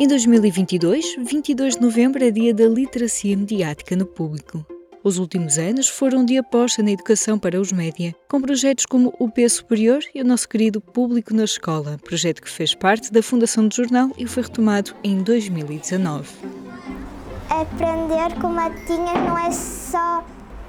[0.00, 4.64] Em 2022, 22 de novembro é dia da literacia mediática no público.
[5.02, 9.28] Os últimos anos foram de aposta na educação para os média, com projetos como o
[9.28, 13.66] P Superior e o nosso querido Público na Escola, projeto que fez parte da Fundação
[13.66, 16.28] do Jornal e foi retomado em 2019.
[17.50, 20.24] Aprender com matinhas não é só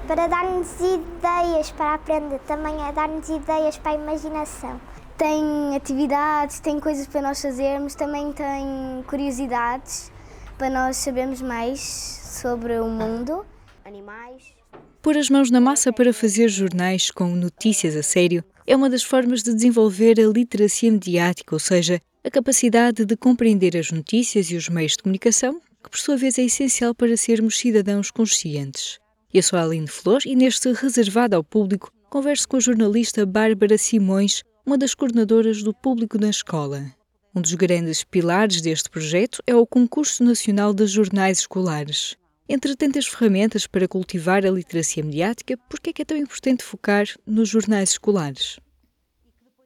[0.08, 4.80] para dar-nos ideias para aprender, também é dar-nos ideias para a imaginação
[5.20, 10.10] tem atividades, tem coisas para nós fazermos, também tem curiosidades
[10.56, 13.44] para nós sabermos mais sobre o mundo,
[13.84, 14.54] animais.
[15.02, 19.02] Pôr as mãos na massa para fazer jornais com notícias a sério é uma das
[19.02, 24.56] formas de desenvolver a literacia mediática, ou seja, a capacidade de compreender as notícias e
[24.56, 28.98] os meios de comunicação, que por sua vez é essencial para sermos cidadãos conscientes.
[29.34, 33.76] Eu sou a Aline Flor e neste Reservado ao Público converso com a jornalista Bárbara
[33.76, 36.94] Simões uma das coordenadoras do público na escola.
[37.34, 42.16] Um dos grandes pilares deste projeto é o Concurso Nacional de Jornais Escolares.
[42.48, 47.04] Entre tantas ferramentas para cultivar a literacia mediática, por é, que é tão importante focar
[47.26, 48.60] nos jornais escolares?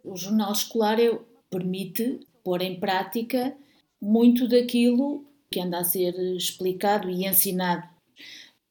[0.02, 1.19] O jornal escolar é,
[1.50, 3.55] permite pôr em prática
[4.00, 7.86] muito daquilo que anda a ser explicado e ensinado.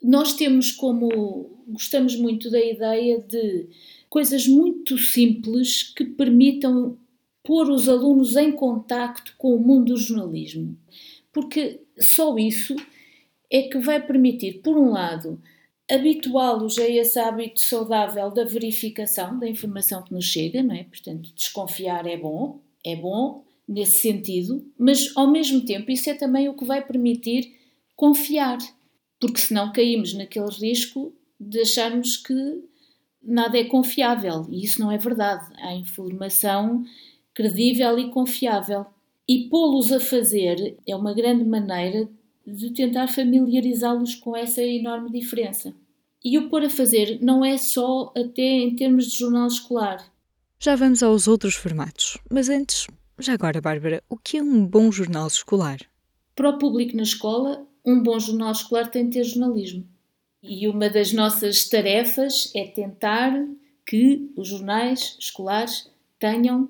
[0.02, 1.64] Nós temos como.
[1.67, 3.70] gostamos muito da ideia de
[4.14, 6.95] coisas muito simples que permitam
[7.44, 10.78] pôr os alunos em contacto com o mundo do jornalismo.
[11.31, 12.75] Porque só isso
[13.50, 15.42] é que vai permitir, por um lado,
[15.89, 20.83] habituá-los a esse hábito saudável da verificação da informação que nos chega, não é?
[20.83, 26.48] Portanto, desconfiar é bom, é bom nesse sentido, mas ao mesmo tempo isso é também
[26.48, 27.52] o que vai permitir
[27.95, 28.59] confiar,
[29.20, 32.64] porque senão caímos naquele risco de acharmos que
[33.24, 35.46] nada é confiável e isso não é verdade.
[35.58, 36.84] Há informação
[37.34, 38.86] credível e confiável.
[39.28, 42.10] E pô-los a fazer é uma grande maneira
[42.46, 45.73] de tentar familiarizá-los com essa enorme diferença.
[46.23, 50.06] E o pôr a fazer não é só até em termos de jornal escolar.
[50.60, 52.88] Já vamos aos outros formatos, mas antes,
[53.20, 55.80] já agora, Bárbara, o que é um bom jornal escolar?
[56.36, 59.86] Para o público na escola, um bom jornal escolar tem de ter jornalismo.
[60.43, 63.31] E uma das nossas tarefas é tentar
[63.86, 65.89] que os jornais escolares
[66.20, 66.70] tenham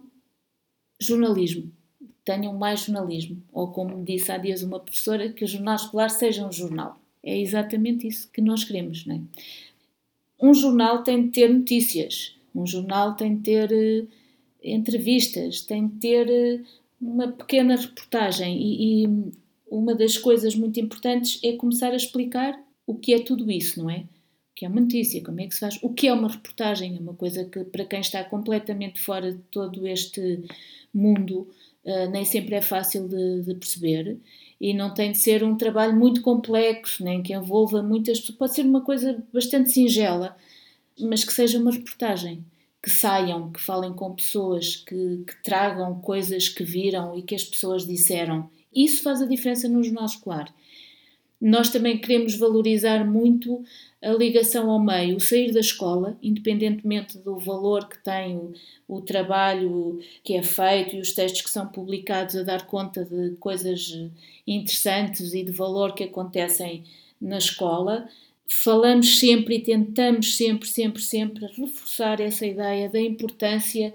[1.00, 1.72] jornalismo,
[2.24, 3.42] tenham mais jornalismo.
[3.52, 7.00] Ou, como disse há dias uma professora, que o jornal escolar seja um jornal.
[7.24, 9.22] É exatamente isso que nós queremos, não é?
[10.40, 14.08] Um jornal tem de ter notícias, um jornal tem de ter uh,
[14.64, 16.66] entrevistas, tem de ter uh,
[17.02, 19.32] uma pequena reportagem e, e
[19.68, 23.90] uma das coisas muito importantes é começar a explicar o que é tudo isso, não
[23.90, 24.00] é?
[24.00, 26.96] O que é uma notícia, como é que se faz, o que é uma reportagem,
[26.96, 30.44] é uma coisa que para quem está completamente fora de todo este
[30.94, 31.48] mundo
[31.84, 34.18] uh, nem sempre é fácil de, de, perceber
[34.60, 38.56] e não tem de ser um trabalho muito complexo, nem que envolva muitas pessoas, pode
[38.56, 40.38] ser uma coisa bastante singela,
[41.00, 42.46] mas que seja uma reportagem,
[42.82, 47.44] que saiam, que falem com pessoas, que, que tragam coisas que viram e que as
[47.44, 48.50] pessoas disseram.
[48.74, 50.54] Isso faz a diferença no jornal escolar.
[51.40, 53.64] Nós também queremos valorizar muito
[54.02, 58.54] a ligação ao meio, o sair da escola, independentemente do valor que tem
[58.88, 63.36] o, trabalho que é feito e os textos que são publicados a dar conta de
[63.38, 63.94] coisas
[64.48, 66.84] interessantes e de valor que acontecem
[67.20, 68.08] na escola.
[68.48, 73.94] Falamos sempre e tentamos sempre, sempre, sempre reforçar essa ideia da importância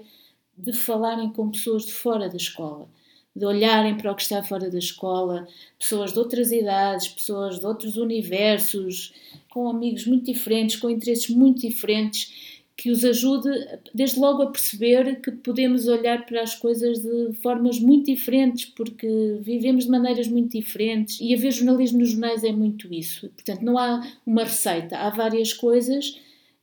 [0.57, 2.87] de falarem com pessoas de fora da escola
[3.35, 5.47] de olharem para o que está fora da escola,
[5.77, 9.13] pessoas de outras idades, pessoas de outros universos,
[9.49, 13.49] com amigos muito diferentes, com interesses muito diferentes, que os ajude
[13.93, 19.37] desde logo a perceber que podemos olhar para as coisas de formas muito diferentes, porque
[19.41, 23.29] vivemos de maneiras muito diferentes e haver jornalismo nos jornais é muito isso.
[23.29, 26.17] Portanto, não há uma receita, há várias coisas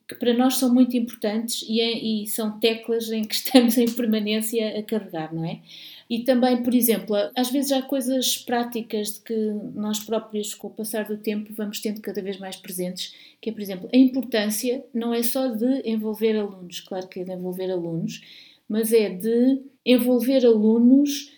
[0.08, 3.90] que para nós são muito importantes e, é, e são teclas em que estamos em
[3.90, 5.60] permanência a carregar, não é?
[6.08, 9.34] E também, por exemplo, às vezes há coisas práticas de que
[9.74, 13.52] nós próprios, com o passar do tempo, vamos tendo cada vez mais presentes, que é,
[13.52, 17.70] por exemplo, a importância não é só de envolver alunos, claro que é de envolver
[17.70, 18.22] alunos,
[18.68, 21.32] mas é de envolver alunos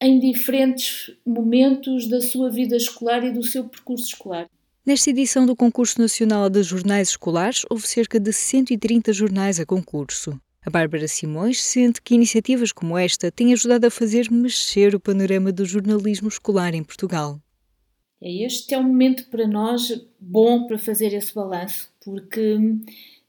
[0.00, 4.48] em diferentes momentos da sua vida escolar e do seu percurso escolar.
[4.88, 10.40] Nesta edição do Concurso Nacional de Jornais Escolares, houve cerca de 130 jornais a concurso.
[10.64, 15.52] A Bárbara Simões sente que iniciativas como esta têm ajudado a fazer mexer o panorama
[15.52, 17.38] do jornalismo escolar em Portugal.
[18.18, 22.56] É, este é um momento para nós bom para fazer esse balanço, porque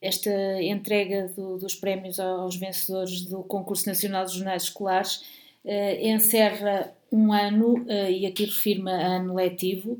[0.02, 0.32] esta
[0.64, 5.26] entrega do, dos prémios aos vencedores do Concurso Nacional de Jornais Escolares
[5.66, 10.00] eh, encerra um ano, e aqui refiro-me a ano letivo,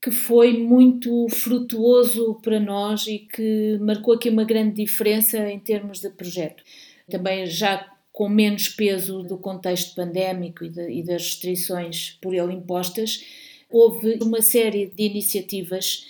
[0.00, 6.00] que foi muito frutuoso para nós e que marcou aqui uma grande diferença em termos
[6.00, 6.62] de projeto.
[7.08, 12.54] Também já com menos peso do contexto pandémico e, de, e das restrições por ele
[12.54, 13.22] impostas,
[13.68, 16.06] houve uma série de iniciativas,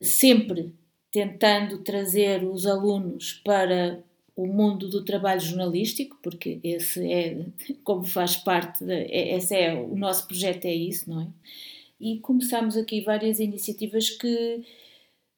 [0.00, 0.72] sempre
[1.10, 4.00] tentando trazer os alunos para
[4.36, 7.44] o mundo do trabalho jornalístico, porque esse é,
[7.82, 11.26] como faz parte, de, é, esse é o nosso projeto, é isso, não é?
[12.00, 14.62] E começamos aqui várias iniciativas que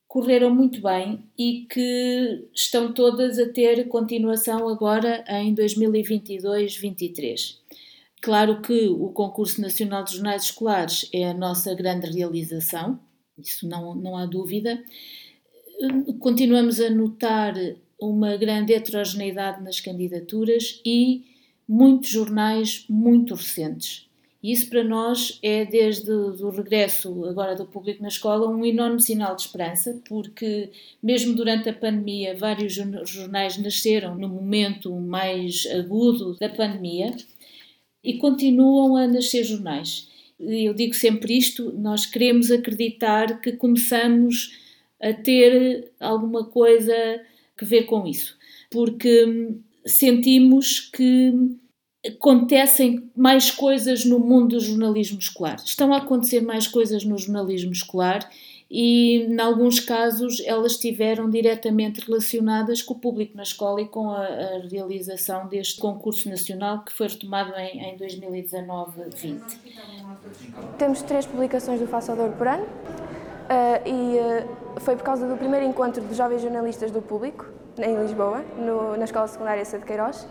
[0.07, 7.57] correram muito bem e que estão todas a ter continuação agora em 2022-23.
[8.21, 12.99] Claro que o Concurso Nacional de Jornais Escolares é a nossa grande realização,
[13.39, 14.83] isso não, não há dúvida.
[16.19, 17.55] Continuamos a notar
[17.99, 21.25] uma grande heterogeneidade nas candidaturas e
[21.69, 24.10] muitos jornais muito recentes.
[24.43, 29.01] E isso para nós é, desde o regresso agora do público na escola, um enorme
[29.01, 30.71] sinal de esperança, porque
[31.03, 37.15] mesmo durante a pandemia, vários jornais nasceram no momento mais agudo da pandemia
[38.03, 40.09] e continuam a nascer jornais.
[40.39, 44.59] Eu digo sempre isto: nós queremos acreditar que começamos
[44.99, 46.95] a ter alguma coisa
[47.59, 48.39] que ver com isso,
[48.71, 49.55] porque
[49.85, 51.33] sentimos que
[52.07, 55.57] acontecem mais coisas no mundo do jornalismo escolar.
[55.65, 58.29] Estão a acontecer mais coisas no jornalismo escolar
[58.71, 64.11] e, em alguns casos, elas estiveram diretamente relacionadas com o público na escola e com
[64.11, 69.59] a, a realização deste concurso nacional que foi retomado em, em 2019-20.
[70.79, 75.67] Temos três publicações do Façador por ano uh, e uh, foi por causa do primeiro
[75.67, 80.27] encontro de jovens jornalistas do público em Lisboa, no, na Escola Secundária Sede Queiroz,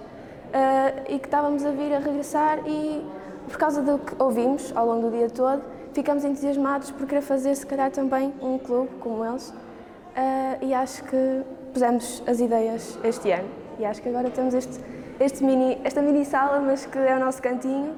[0.50, 3.04] uh, e que estávamos a vir a regressar e
[3.48, 5.64] por causa do que ouvimos ao longo do dia todo,
[5.94, 9.50] ficamos entusiasmados por querer fazer se calhar também um clube como eles.
[9.50, 11.44] Uh, e acho que
[11.74, 13.50] pusemos as ideias este ano.
[13.80, 14.80] E acho que agora temos este,
[15.20, 17.96] este mini, esta mini sala, mas que é o nosso cantinho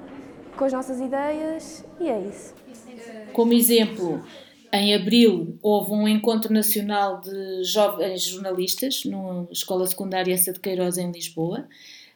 [0.56, 2.54] com as nossas ideias e é isso.
[3.34, 4.24] Como exemplo,
[4.72, 10.98] em abril houve um encontro nacional de jovens jornalistas na Escola Secundária Essa de Queiroz
[10.98, 11.68] em Lisboa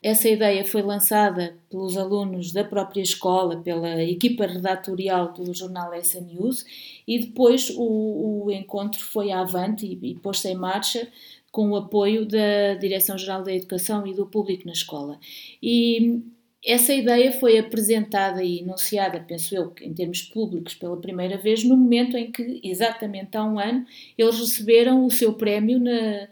[0.06, 6.22] essa ideia foi lançada pelos alunos da própria escola, pela equipa redatorial do jornal Essa
[6.22, 6.64] News,
[7.08, 11.08] e depois o, o encontro foi avante e, e pôs-se em marcha
[11.52, 15.20] com o apoio da Direção-Geral da Educação e do Público na escola.
[15.60, 16.22] E
[16.64, 21.76] essa ideia foi apresentada e enunciada, penso eu, em termos públicos pela primeira vez, no
[21.76, 23.84] momento em que, exatamente há um ano,
[24.16, 26.28] eles receberam o seu prémio na,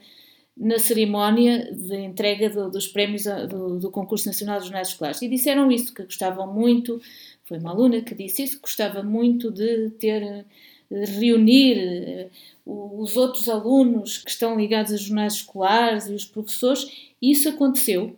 [0.56, 5.22] na cerimónia de entrega do, dos prémios do, do, Concurso Nacional dos Jornais Escolares.
[5.22, 7.02] E disseram isso, que gostavam muito,
[7.44, 10.46] foi uma aluna que disse isso, que gostava muito de ter,
[10.90, 12.30] de reunir eh,
[12.66, 16.88] os outros alunos que estão ligados a jornais escolares e os professores,
[17.22, 18.16] e isso aconteceu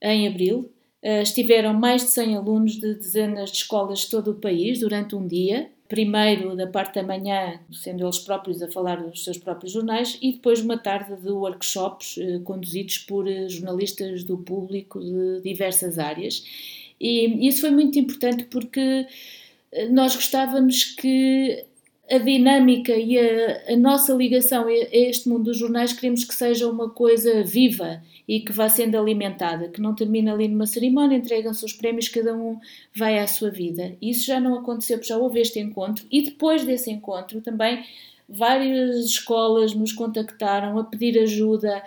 [0.00, 0.70] em abril.
[1.02, 5.16] Eh, estiveram mais de 100 alunos de dezenas de escolas de todo o país durante
[5.16, 9.72] um dia, primeiro da parte da manhã, sendo eles próprios a falar dos seus próprios
[9.72, 15.40] jornais, e depois uma tarde de workshops eh, conduzidos por eh, jornalistas do público de
[15.42, 16.44] diversas áreas.
[17.00, 19.06] E isso foi muito importante porque
[19.72, 21.64] eh, nós gostávamos que
[22.10, 26.68] a dinâmica e a, a, nossa ligação a este mundo dos jornais queremos que seja
[26.68, 31.64] uma coisa viva e que vá sendo alimentada, que não termina ali numa cerimónia, entregam-se
[31.64, 32.58] os prémios, cada um
[32.94, 33.94] vai à sua vida.
[34.00, 37.84] Isso já não aconteceu, já houve este encontro e depois desse encontro também
[38.28, 41.82] várias escolas nos contactaram a pedir ajuda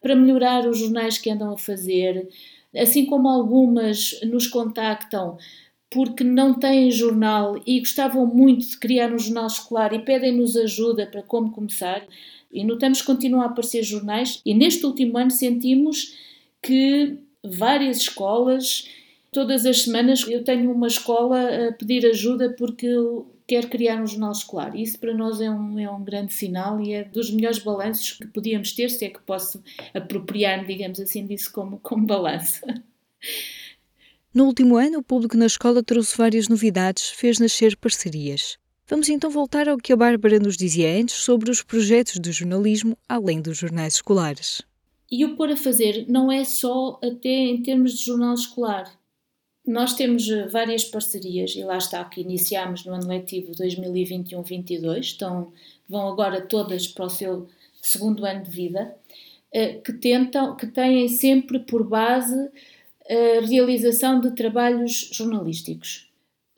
[0.00, 2.28] para melhorar os jornais que andam a fazer,
[2.74, 5.36] assim como algumas nos contactam
[5.90, 11.06] porque não têm jornal e gostavam muito de criar um jornal escolar e pedem-nos ajuda
[11.06, 12.04] para como começar.
[12.52, 16.16] E notamos que continuam a aparecer jornais, e neste último ano sentimos
[16.62, 18.88] que várias escolas,
[19.30, 24.06] todas as semanas, eu tenho uma escola a pedir ajuda porque eu quero criar um
[24.06, 24.74] jornal escolar.
[24.74, 28.26] Isso para nós é um, é um grande sinal e é dos melhores balanços que
[28.26, 29.62] podíamos ter, se é que posso
[29.94, 32.62] apropriar-me, digamos assim, disso como, como balanço.
[34.36, 38.58] No último ano, o público na escola trouxe várias novidades, fez nascer parcerias.
[38.86, 42.98] Vamos então voltar ao que a Bárbara nos dizia antes sobre os projetos de jornalismo
[43.08, 44.60] além dos jornais escolares.
[45.10, 48.92] E o pôr a fazer não é só até em termos de jornal escolar.
[49.66, 55.50] Nós temos eh, várias parcerias, e lá está, que iniciámos no ano letivo 2021-22, então
[55.88, 57.48] vão agora todas para o seu
[57.80, 58.94] segundo ano de vida,
[59.50, 62.50] eh, que tentam, que têm sempre por base
[63.08, 66.06] a realização de trabalhos jornalísticos.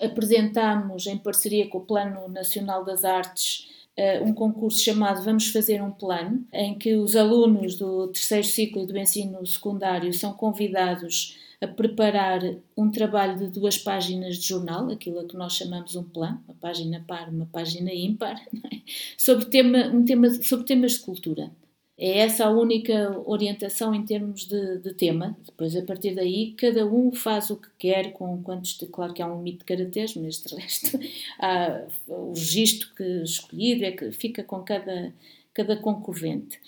[0.00, 5.82] apresentámos, em parceria com o Plano Nacional das Artes, eh, um concurso chamado Vamos Fazer
[5.82, 11.66] um Plano, em que os alunos do terceiro ciclo do ensino secundário são convidados a
[11.66, 12.40] preparar
[12.76, 16.54] um trabalho de duas páginas de jornal, aquilo a que nós chamamos um plano, uma
[16.60, 18.40] página par, uma página ímpar,
[18.72, 18.78] é?
[19.16, 21.50] sobre, tema, um tema, sobre temas de cultura.
[21.98, 25.36] É essa a única orientação em termos de, de, tema.
[25.44, 28.78] Depois, a partir daí, cada um faz o que quer, com quantos.
[28.92, 30.98] Claro que há um limite de caracteres, mas de resto,
[31.40, 35.12] há, o registro que escolhido é que fica com cada,
[35.52, 36.60] cada concorrente.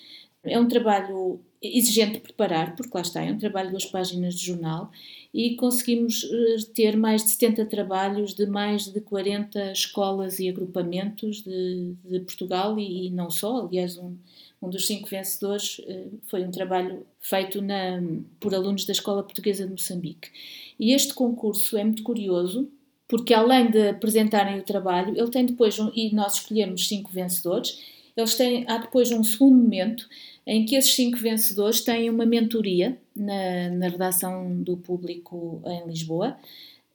[0.43, 4.33] É um trabalho exigente de preparar, porque lá está, é um trabalho de duas páginas
[4.33, 4.91] de jornal
[5.31, 11.43] e conseguimos eh, ter mais de 70 trabalhos de mais de 40 escolas e agrupamentos
[11.43, 13.67] de, de Portugal e, e, não só.
[13.67, 14.15] Aliás, um,
[14.61, 18.01] um dos cinco vencedores uh, foi um trabalho feito na,
[18.39, 20.29] por alunos da Escola Portuguesa de Moçambique.
[20.79, 22.69] E este concurso é muito curioso,
[23.07, 27.79] porque além de apresentarem o trabalho, ele tem depois, um, e nós escolhemos cinco vencedores,
[28.15, 30.07] eles têm, há depois um segundo momento
[30.45, 36.37] em que esses cinco vencedores têm uma mentoria na, na redação do público em Lisboa,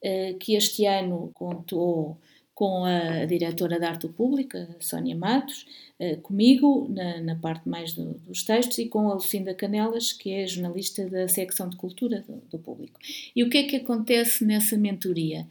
[0.03, 2.19] eh, que este ano contou
[2.57, 5.67] com a diretora de arte pública, Sónia Matos,
[5.99, 10.33] eh, comigo, na, na parte mais do, dos textos, e com a Lucinda Canelas, que
[10.33, 12.99] é jornalista da secção de cultura do, do público.
[13.37, 15.47] E o que é que acontece nessa mentoria?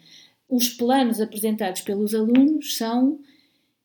[0.50, 3.20] Os planos apresentados pelos alunos são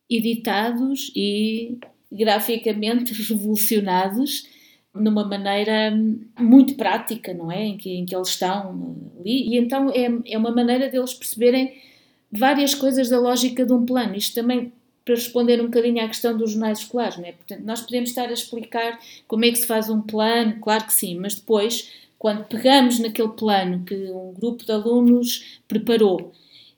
[0.08, 1.78] editados e
[2.10, 4.48] graficamente revolucionados
[4.94, 5.94] numa maneira
[6.38, 7.64] muito prática, não é?
[7.66, 9.50] Em que, em que eles estão ali.
[9.50, 11.89] E então é, é uma maneira deles perceberem
[12.30, 14.14] várias coisas da lógica de um plano.
[14.14, 14.72] Isto também
[15.04, 17.32] para responder um bocadinho à questão dos jornais escolares, não é?
[17.32, 20.94] Portanto, nós podemos estar a explicar como é que se faz um plano, claro que
[20.94, 26.32] sim, mas depois, quando pegamos naquele plano que um grupo de alunos preparou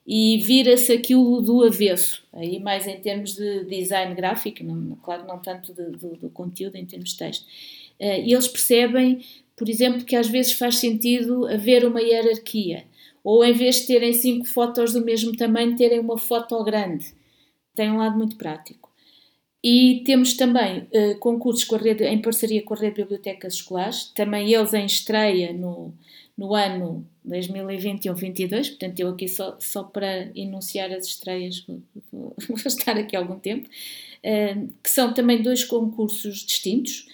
[0.05, 5.39] e vira-se aquilo do avesso, aí mais em termos de design gráfico, não, claro, não
[5.39, 7.43] tanto de, do, do, conteúdo em termos de texto.
[7.99, 9.23] Uh, e eles percebem,
[9.55, 12.83] por exemplo, que às vezes faz sentido haver uma hierarquia,
[13.23, 17.13] ou em vez de terem cinco fotos do mesmo tamanho, terem uma foto grande.
[17.73, 18.91] Tem um lado muito prático.
[19.63, 24.53] E temos também uh, concursos rede, em parceria com a Rede de Bibliotecas Escolares, também
[24.53, 25.93] eles em estreia no,
[26.37, 32.97] no ano 2021-22, portanto eu aqui só, só para enunciar as estreias vou, vou, estar
[32.97, 37.07] aqui algum tempo, uh, que são também dois concursos distintos.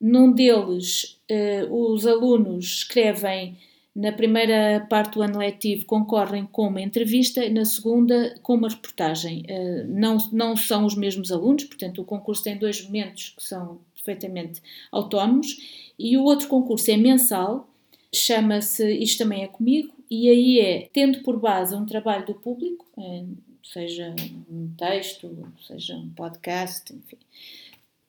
[0.00, 3.58] Num deles, uh, os alunos escrevem
[3.94, 9.44] na primeira parte do ano letivo concorrem com uma entrevista, na segunda com uma reportagem.
[9.48, 13.80] Uh, não, não são os mesmos alunos, portanto o concurso tem dois momentos que são
[13.94, 17.70] perfeitamente autónomos e o outro concurso é mensal
[18.12, 22.84] chama-se Isto Também é Comigo, e aí é tendo por base um trabalho do público,
[22.98, 23.24] é,
[23.62, 24.14] seja
[24.50, 25.30] um texto,
[25.66, 27.18] seja um podcast, enfim.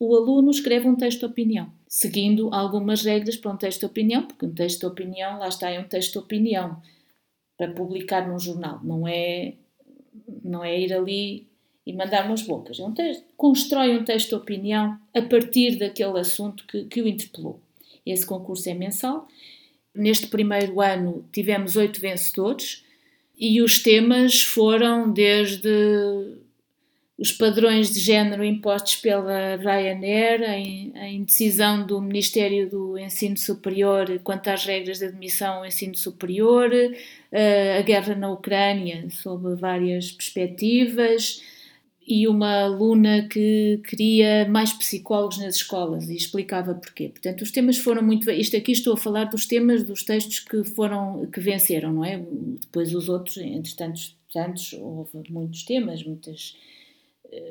[0.01, 4.23] O aluno escreve um texto de opinião, seguindo algumas regras para um texto de opinião,
[4.23, 6.81] porque um texto de opinião, lá está, é um texto de opinião
[7.55, 9.53] para publicar num jornal, não é,
[10.43, 11.47] não é ir ali
[11.85, 12.79] e mandar umas bocas.
[12.79, 17.07] É um texto, constrói um texto de opinião a partir daquele assunto que, que o
[17.07, 17.59] interpelou.
[18.03, 19.27] Esse concurso é mensal
[19.93, 22.83] Neste primeiro ano tivemos oito vencedores
[23.37, 25.69] e os temas foram desde
[27.21, 30.41] os padrões de género impostos pela Ryanair,
[30.95, 36.71] a indecisão do Ministério do Ensino Superior quanto às regras de admissão ao ensino superior,
[37.31, 41.43] eh, a guerra na Ucrânia, sob várias perspectivas,
[42.07, 47.09] e uma aluna que queria mais psicólogos nas escolas e explicava porquê.
[47.09, 48.31] Portanto, os temas foram muito.
[48.31, 52.17] Isto aqui estou a falar dos temas dos textos que foram que venceram, não é?
[52.61, 56.55] Depois os outros, entre tantos, houve muitos temas, muitas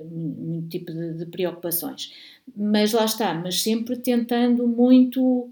[0.05, 2.13] muito tipo de, de preocupações.
[2.57, 5.51] Mas lá está, mas sempre tentando muito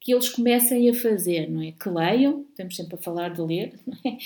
[0.00, 1.72] que eles comecem a fazer, não é?
[1.72, 4.16] Que leiam, estamos sempre a falar de ler, é?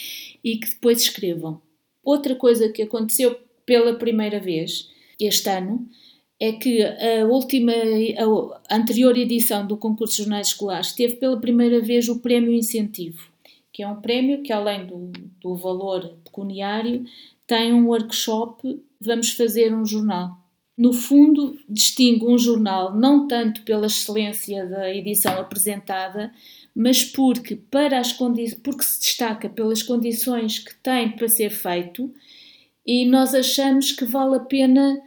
[0.45, 1.61] e que depois escrevam.
[2.05, 5.89] Outra coisa que aconteceu pela primeira vez este ano
[6.39, 7.73] é que a última,
[8.69, 13.31] a anterior edição do concurso de jornais escolares teve pela primeira vez o prémio incentivo,
[13.73, 17.05] que é um prémio que além do, do valor pecuniário
[17.47, 20.39] tem um workshop vamos fazer um jornal.
[20.77, 26.33] No fundo, distingue um jornal não tanto pela excelência da edição apresentada,
[26.75, 32.13] mas porque, para as porque se destaca pelas condições que tem para ser feito
[32.87, 35.01] e nós achamos que vale a pena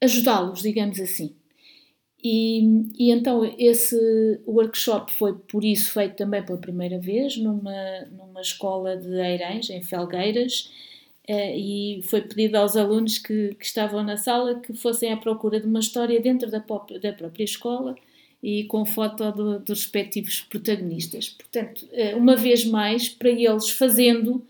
[0.00, 1.34] ajudá-los, digamos assim.
[2.22, 2.60] E,
[2.98, 3.96] e, então esse
[4.46, 9.82] workshop foi por isso feito também pela primeira vez numa, numa escola de Eirães, em
[9.82, 10.70] Felgueiras,
[11.28, 15.66] e foi pedido aos alunos que, que, estavam na sala que fossem à procura de
[15.66, 17.94] uma história dentro da, pop, da própria escola
[18.42, 21.28] e com foto do, dos respectivos protagonistas.
[21.28, 24.44] Portanto, uh, uma vez mais, para eles fazendo,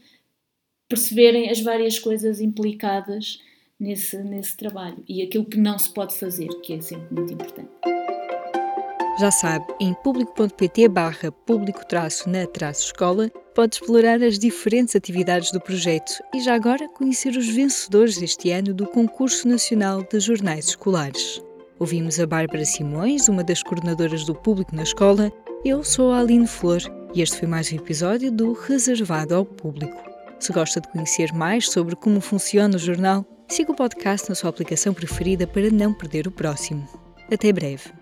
[0.89, 3.39] perceberem as várias coisas implicadas
[3.79, 8.02] nesse, nesse trabalho e aquilo que não se pode fazer, que é sempre muito importante.
[9.23, 16.57] Já sabe, em público.pt barra público-na-escola pode explorar as diferentes atividades do projeto e já
[16.57, 21.41] agora conhecer os vencedores este ano do Concurso Nacional de Jornais Escolares.
[21.79, 25.31] Ouvimos a Bárbara Simões, uma das coordenadoras do Público na Escola.
[25.65, 26.81] Eu sou a Aline Flor
[27.15, 30.03] e este foi mais um episódio do Reservado ao Público.
[30.41, 34.51] Se gosta de conhecer mais sobre como funciona o jornal, siga o podcast na sua
[34.51, 36.89] aplicação preferida para não perder o próximo.
[37.31, 38.02] Até breve.